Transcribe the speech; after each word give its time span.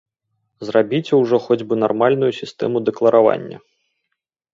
Зрабіце 0.67 1.13
ўжо 1.19 1.39
хоць 1.45 1.65
бы 1.73 1.77
нармальную 1.83 2.31
сістэму 2.39 2.77
дэкларавання! 2.87 3.57